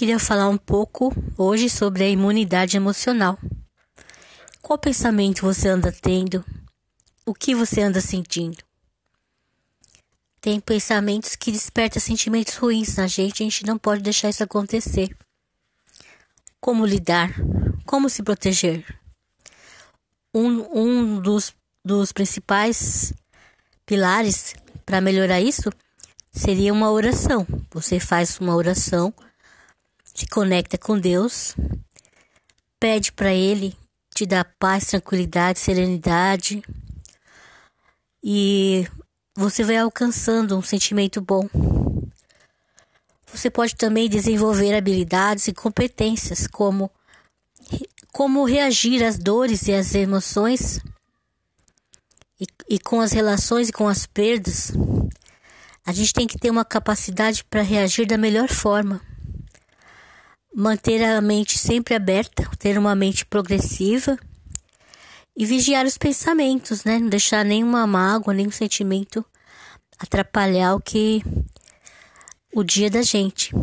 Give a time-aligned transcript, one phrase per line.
[0.00, 3.38] queria falar um pouco hoje sobre a imunidade emocional.
[4.62, 6.42] Qual pensamento você anda tendo?
[7.26, 8.64] O que você anda sentindo?
[10.40, 15.14] Tem pensamentos que despertam sentimentos ruins na gente, a gente não pode deixar isso acontecer.
[16.58, 17.34] Como lidar?
[17.84, 18.82] Como se proteger?
[20.32, 21.54] Um, um dos,
[21.84, 23.12] dos principais
[23.84, 24.54] pilares
[24.86, 25.70] para melhorar isso
[26.32, 27.46] seria uma oração.
[27.70, 29.12] Você faz uma oração
[30.20, 31.54] se conecta com Deus,
[32.78, 33.74] pede para Ele
[34.14, 36.62] te dar paz, tranquilidade, serenidade
[38.22, 38.86] e
[39.34, 41.48] você vai alcançando um sentimento bom.
[43.32, 46.90] Você pode também desenvolver habilidades e competências como
[48.12, 50.80] como reagir às dores e às emoções
[52.38, 54.72] e, e com as relações e com as perdas.
[55.86, 59.00] A gente tem que ter uma capacidade para reagir da melhor forma
[60.54, 64.18] manter a mente sempre aberta, ter uma mente progressiva
[65.36, 66.98] e vigiar os pensamentos, né?
[66.98, 69.24] Não deixar nenhuma mágoa, nenhum sentimento
[69.98, 71.22] atrapalhar o que
[72.52, 73.54] o dia da gente.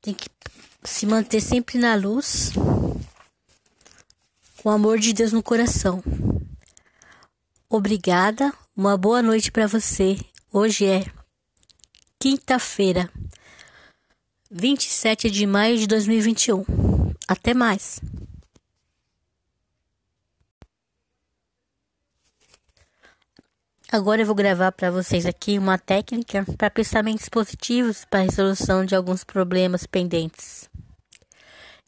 [0.00, 0.28] Tem que
[0.84, 2.52] se manter sempre na luz,
[4.62, 6.02] com o amor de Deus no coração.
[7.68, 10.16] Obrigada, uma boa noite para você.
[10.52, 11.04] Hoje é
[12.18, 13.10] quinta-feira.
[14.50, 16.64] 27 de maio de 2021.
[17.26, 18.00] Até mais!
[23.90, 28.94] Agora eu vou gravar para vocês aqui uma técnica para pensamentos positivos para resolução de
[28.94, 30.68] alguns problemas pendentes.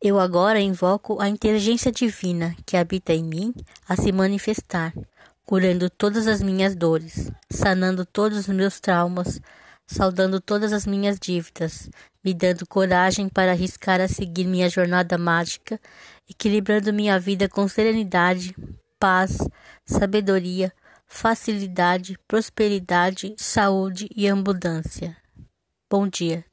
[0.00, 3.54] Eu agora invoco a inteligência divina que habita em mim
[3.86, 4.94] a se manifestar,
[5.44, 9.40] curando todas as minhas dores, sanando todos os meus traumas,
[9.86, 11.88] saudando todas as minhas dívidas,
[12.24, 15.80] me dando coragem para arriscar a seguir minha jornada mágica,
[16.28, 18.54] equilibrando minha vida com serenidade,
[18.98, 19.38] paz,
[19.84, 20.72] sabedoria,
[21.06, 25.16] facilidade, prosperidade, saúde e abundância.
[25.88, 26.44] Bom dia.